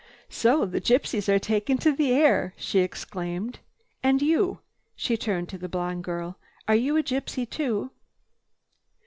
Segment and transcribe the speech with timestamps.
[0.31, 3.59] "So the gypsies are taking to the air!" she exclaimed.
[4.01, 4.57] "And you—"
[4.95, 7.91] she turned to the blonde girl, "are you a gypsy too?"